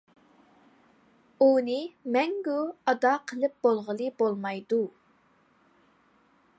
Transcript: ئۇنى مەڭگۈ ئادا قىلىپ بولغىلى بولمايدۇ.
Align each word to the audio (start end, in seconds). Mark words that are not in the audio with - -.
ئۇنى 1.47 1.75
مەڭگۈ 2.15 2.57
ئادا 2.93 3.13
قىلىپ 3.33 3.55
بولغىلى 3.67 4.09
بولمايدۇ. 4.23 4.83